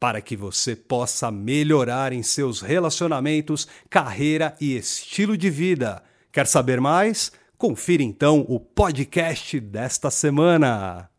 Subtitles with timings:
[0.00, 6.02] para que você possa melhorar em seus relacionamentos, carreira e estilo de vida.
[6.30, 7.32] Quer saber mais?
[7.56, 11.10] Confira então o podcast desta semana.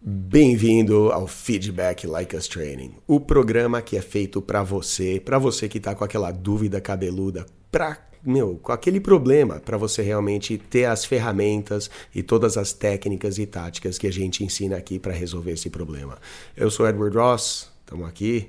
[0.00, 5.68] Bem-vindo ao Feedback Like Us Training, o programa que é feito para você, para você
[5.68, 7.46] que está com aquela dúvida cabeluda,
[8.24, 13.46] meu, com aquele problema, para você realmente ter as ferramentas e todas as técnicas e
[13.46, 16.18] táticas que a gente ensina aqui para resolver esse problema.
[16.56, 18.48] Eu sou Edward Ross, estamos aqui.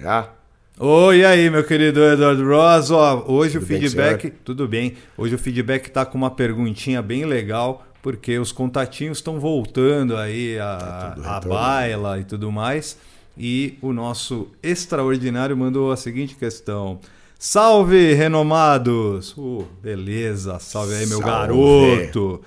[0.00, 0.34] Tá?
[0.80, 2.90] Oi, aí, meu querido Edward Ross.
[2.90, 4.20] Ó, hoje Tudo o bem, feedback.
[4.22, 4.36] senhor?
[4.44, 4.96] tudo bem.
[5.16, 10.58] Hoje o feedback tá com uma perguntinha bem legal, porque os contatinhos estão voltando aí
[10.58, 12.96] a, Tá a baila e tudo mais.
[13.36, 16.98] E o nosso extraordinário mandou a seguinte questão.
[17.40, 19.32] Salve, renomados!
[19.38, 21.24] Uh, beleza, salve aí, meu Salve.
[21.24, 22.42] garoto!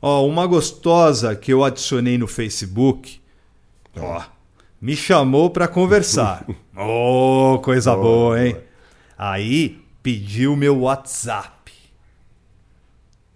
[0.00, 3.20] Ó, uma gostosa que eu adicionei no Facebook,
[3.98, 4.22] ó,
[4.80, 6.46] me chamou pra conversar.
[6.74, 8.52] Ô, coisa Boa, boa, hein?
[8.54, 8.64] boa.
[9.18, 11.70] Aí pediu meu WhatsApp.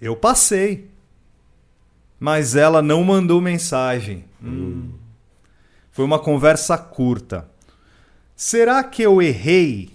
[0.00, 0.88] Eu passei.
[2.19, 4.25] Mas ela não mandou mensagem.
[4.43, 4.93] Hum.
[5.93, 7.47] Foi uma conversa curta.
[8.34, 9.91] Será que eu errei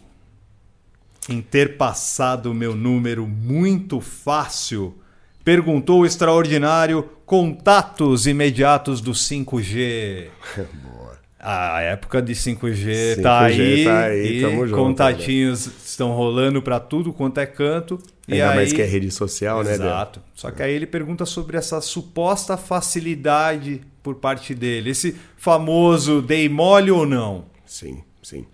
[1.30, 4.98] em ter passado o meu número muito fácil?
[5.44, 10.28] Perguntou o extraordinário contatos imediatos do 5G.
[11.40, 16.82] A época de 5G, 5G tá aí, tá aí, e junto, contatinhos estão rolando para
[16.82, 17.98] tudo quanto é canto.
[18.28, 18.56] e Ainda aí...
[18.58, 19.90] mais que é rede social, né, Débora?
[19.90, 20.22] Exato.
[20.36, 24.90] Só que aí ele pergunta sobre essa suposta facilidade por parte dele.
[24.90, 27.46] Esse famoso dei mole ou não?
[27.66, 28.46] Sim, sim.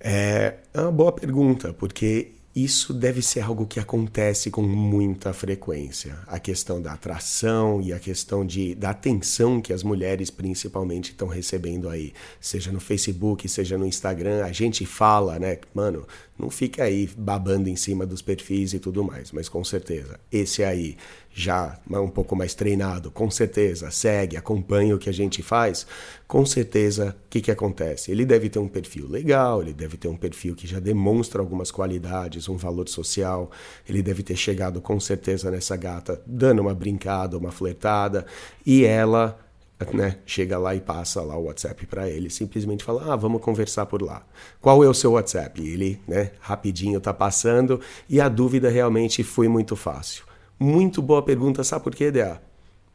[0.00, 6.18] É é uma boa pergunta, porque isso deve ser algo que acontece com muita frequência.
[6.26, 11.28] A questão da atração e a questão de, da atenção que as mulheres principalmente estão
[11.28, 12.12] recebendo aí.
[12.40, 14.44] Seja no Facebook, seja no Instagram.
[14.44, 15.58] A gente fala, né?
[15.72, 16.06] Mano,
[16.38, 19.30] não fica aí babando em cima dos perfis e tudo mais.
[19.30, 20.96] Mas com certeza, esse aí
[21.32, 25.84] já um pouco mais treinado, com certeza, segue, acompanha o que a gente faz,
[26.28, 28.10] com certeza, o que, que acontece?
[28.12, 31.72] Ele deve ter um perfil legal, ele deve ter um perfil que já demonstra algumas
[31.72, 33.50] qualidades, um valor social,
[33.88, 38.24] ele deve ter chegado com certeza nessa gata dando uma brincada, uma flertada,
[38.64, 39.43] e ela
[39.92, 43.86] né, chega lá e passa lá o WhatsApp para ele, simplesmente fala: "Ah, vamos conversar
[43.86, 44.22] por lá".
[44.60, 45.60] Qual é o seu WhatsApp?
[45.60, 50.24] Ele, né, rapidinho tá passando e a dúvida realmente foi muito fácil.
[50.58, 52.40] Muito boa pergunta, sabe por quê, DA?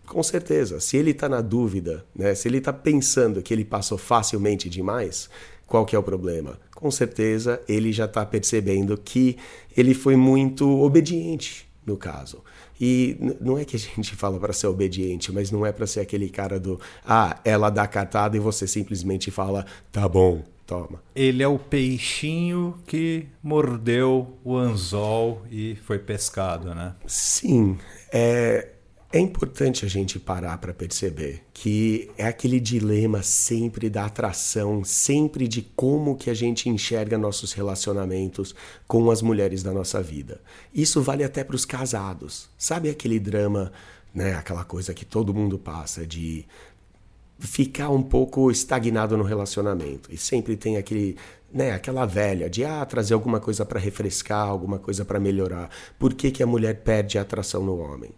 [0.08, 3.98] Com certeza, se ele está na dúvida, né, se ele está pensando que ele passou
[3.98, 5.30] facilmente demais,
[5.68, 6.60] qual que é o problema?
[6.74, 9.38] Com certeza ele já está percebendo que
[9.78, 12.44] ele foi muito obediente no caso.
[12.80, 16.02] E não é que a gente fala para ser obediente, mas não é para ser
[16.02, 21.02] aquele cara do ah, ela dá cartada e você simplesmente fala tá bom, toma.
[21.16, 26.96] Ele é o peixinho que mordeu o anzol e foi pescado, né?
[27.08, 27.78] Sim,
[28.14, 28.70] é,
[29.12, 35.48] é importante a gente parar para perceber que é aquele dilema sempre da atração, sempre
[35.48, 38.54] de como que a gente enxerga nossos relacionamentos
[38.88, 40.40] com as mulheres da nossa vida.
[40.72, 42.50] Isso vale até para os casados.
[42.56, 43.72] Sabe aquele drama,
[44.14, 46.46] né, aquela coisa que todo mundo passa de
[47.40, 50.14] ficar um pouco estagnado no relacionamento.
[50.14, 51.18] E sempre tem aquele
[51.52, 55.68] né, aquela velha de ah, trazer alguma coisa para refrescar, alguma coisa para melhorar.
[55.98, 58.12] Por que, que a mulher perde a atração no homem?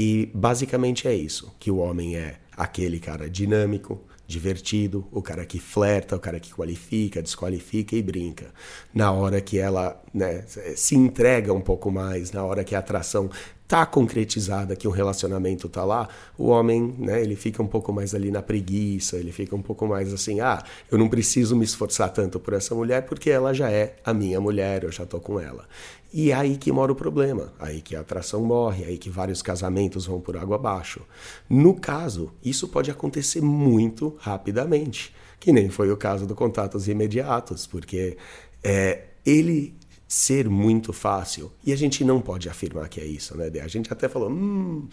[0.00, 5.58] E basicamente é isso, que o homem é aquele cara dinâmico, divertido, o cara que
[5.58, 8.54] flerta, o cara que qualifica, desqualifica e brinca.
[8.94, 10.44] Na hora que ela né,
[10.76, 13.28] se entrega um pouco mais, na hora que a atração
[13.68, 18.14] tá concretizada, que um relacionamento tá lá, o homem, né, ele fica um pouco mais
[18.14, 22.10] ali na preguiça, ele fica um pouco mais assim, ah, eu não preciso me esforçar
[22.10, 25.38] tanto por essa mulher porque ela já é a minha mulher, eu já tô com
[25.38, 25.66] ela.
[26.10, 29.42] E é aí que mora o problema, aí que a atração morre, aí que vários
[29.42, 31.02] casamentos vão por água abaixo.
[31.48, 37.66] No caso, isso pode acontecer muito rapidamente, que nem foi o caso do contatos imediatos,
[37.66, 38.16] porque
[38.64, 39.76] é, ele
[40.08, 41.52] ser muito fácil.
[41.62, 43.50] E a gente não pode afirmar que é isso, né?
[43.62, 44.88] A gente até falou, hum,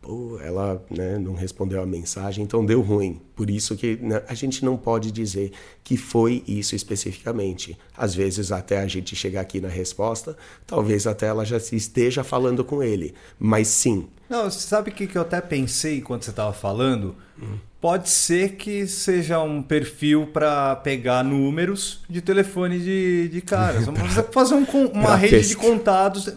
[0.00, 3.20] pô, ela né, não respondeu a mensagem, então deu ruim.
[3.34, 5.52] Por isso que né, a gente não pode dizer
[5.84, 7.76] que foi isso especificamente.
[7.94, 10.36] Às vezes, até a gente chegar aqui na resposta,
[10.66, 13.14] talvez até ela já esteja falando com ele.
[13.38, 14.08] Mas sim.
[14.28, 17.14] Não, sabe o que, que eu até pensei enquanto você estava falando?
[17.40, 23.84] Hum pode ser que seja um perfil para pegar números de telefone de, de caras.
[23.86, 26.28] Vamos fazer um, uma rede de contatos.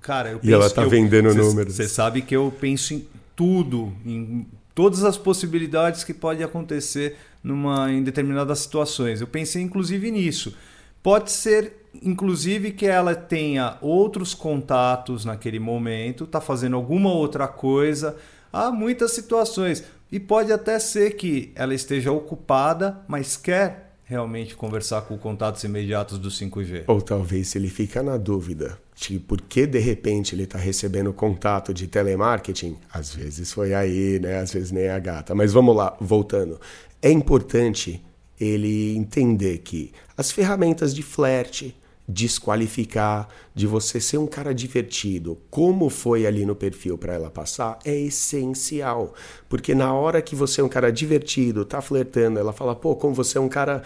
[0.00, 1.74] Cara, eu penso e ela está vendendo números.
[1.74, 3.06] Você sabe que eu penso em
[3.36, 9.20] tudo, em todas as possibilidades que pode acontecer numa, em determinadas situações.
[9.20, 10.56] Eu pensei inclusive nisso.
[11.06, 11.72] Pode ser,
[12.02, 18.16] inclusive, que ela tenha outros contatos naquele momento, está fazendo alguma outra coisa.
[18.52, 19.84] Há muitas situações.
[20.10, 26.18] E pode até ser que ela esteja ocupada, mas quer realmente conversar com contatos imediatos
[26.18, 26.82] do 5G.
[26.88, 31.72] Ou talvez ele fica na dúvida de por que de repente ele está recebendo contato
[31.72, 32.76] de telemarketing.
[32.92, 34.40] Às vezes foi aí, né?
[34.40, 35.36] Às vezes nem é a gata.
[35.36, 36.60] Mas vamos lá, voltando.
[37.00, 38.04] É importante
[38.40, 41.74] ele entender que as ferramentas de flerte,
[42.08, 47.78] desqualificar, de você ser um cara divertido, como foi ali no perfil para ela passar,
[47.84, 49.14] é essencial.
[49.48, 53.14] Porque na hora que você é um cara divertido, tá flertando, ela fala, pô, como
[53.14, 53.82] você é um cara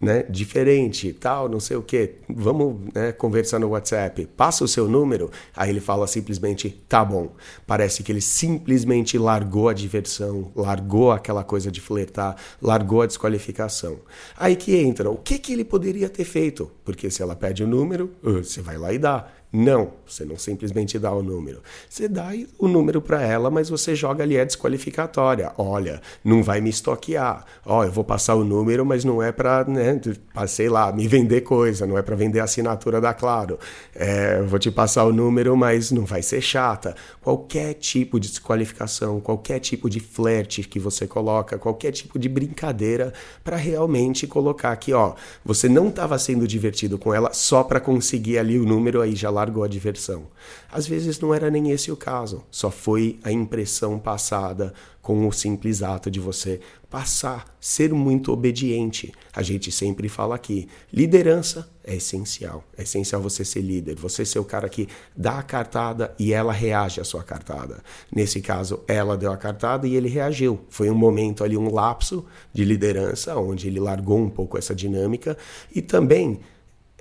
[0.00, 4.88] né, diferente, tal, não sei o quê, vamos né, conversar no WhatsApp, passa o seu
[4.88, 7.32] número, aí ele fala simplesmente, tá bom.
[7.66, 13.98] Parece que ele simplesmente largou a diversão, largou aquela coisa de flertar, largou a desqualificação.
[14.36, 16.70] Aí que entra, o que, que ele poderia ter feito?
[16.84, 19.28] Porque se ela pede o número, você vai lá e dá.
[19.52, 21.60] Não, você não simplesmente dá o número.
[21.88, 25.52] Você dá o número para ela, mas você joga ali a desqualificatória.
[25.58, 27.44] Olha, não vai me estoquear.
[27.66, 30.00] Ó, eu vou passar o número, mas não é para, né,
[30.46, 33.58] sei lá, me vender coisa, não é para vender assinatura da Claro.
[33.94, 36.94] É, vou te passar o número, mas não vai ser chata.
[37.20, 43.12] Qualquer tipo de desqualificação, qualquer tipo de flerte que você coloca, qualquer tipo de brincadeira
[43.42, 45.14] para realmente colocar aqui, ó,
[45.44, 49.28] você não estava sendo divertido com ela só para conseguir ali o número aí já
[49.28, 50.28] lá largou a diversão.
[50.70, 55.32] Às vezes não era nem esse o caso, só foi a impressão passada com o
[55.32, 56.60] simples ato de você
[56.90, 59.12] passar, ser muito obediente.
[59.32, 62.62] A gente sempre fala aqui, liderança é essencial.
[62.76, 66.52] É essencial você ser líder, você ser o cara que dá a cartada e ela
[66.52, 67.82] reage à sua cartada.
[68.14, 70.60] Nesse caso, ela deu a cartada e ele reagiu.
[70.68, 75.36] Foi um momento ali, um lapso de liderança, onde ele largou um pouco essa dinâmica
[75.74, 76.40] e também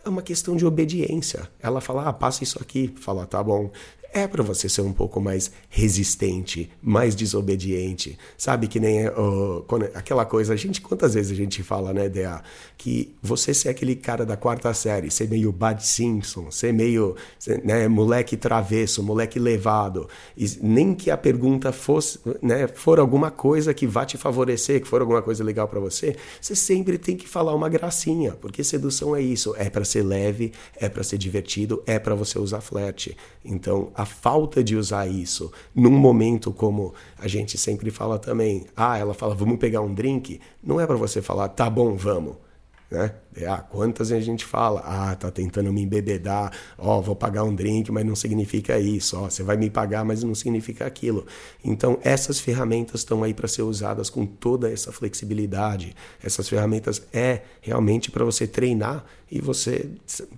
[0.04, 1.50] é uma questão de obediência.
[1.60, 2.94] Ela fala, ah, passa isso aqui.
[2.98, 3.72] Fala, tá bom
[4.14, 9.06] é para você ser um pouco mais resistente, mais desobediente, sabe que nem
[9.68, 12.42] quando, aquela coisa, a gente quantas vezes a gente fala, né, Dea,
[12.78, 17.16] que você ser aquele cara da quarta série, ser meio Bad Simpson, ser meio,
[17.64, 23.74] né, moleque travesso, moleque levado, e nem que a pergunta fosse, né, for alguma coisa
[23.74, 27.28] que vá te favorecer, que for alguma coisa legal para você, você sempre tem que
[27.28, 31.84] falar uma gracinha, porque sedução é isso, é para ser leve, é para ser divertido,
[31.86, 33.16] é para você usar flerte.
[33.44, 38.98] Então, a falta de usar isso num momento como a gente sempre fala também, ah,
[38.98, 42.38] ela fala, vamos pegar um drink, não é para você falar, tá bom, vamos.
[42.92, 43.14] Né?
[43.48, 47.54] Ah, quantas a gente fala, ah, tá tentando me embebedar, ó, oh, vou pagar um
[47.54, 51.26] drink, mas não significa isso, ó, oh, você vai me pagar, mas não significa aquilo.
[51.64, 55.96] Então, essas ferramentas estão aí para ser usadas com toda essa flexibilidade.
[56.22, 59.88] Essas ferramentas é realmente para você treinar e você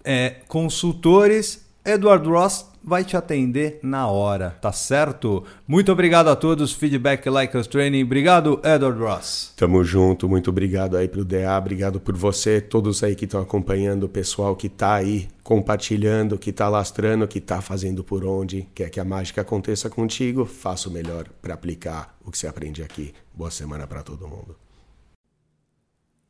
[0.05, 1.65] é, consultores.
[1.83, 5.43] Eduardo Ross vai te atender na hora, tá certo?
[5.67, 8.05] Muito obrigado a todos, feedback Like Us Training.
[8.05, 9.53] Obrigado, Edward Ross.
[9.57, 14.05] Tamo junto, muito obrigado aí pro DA, obrigado por você, todos aí que estão acompanhando,
[14.05, 18.89] o pessoal que tá aí compartilhando, que tá lastrando, que tá fazendo por onde, quer
[18.89, 23.13] que a mágica aconteça contigo, faça o melhor para aplicar o que você aprende aqui.
[23.35, 24.57] Boa semana para todo mundo.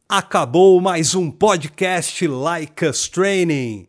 [0.09, 3.89] Acabou mais um podcast Like Us Training.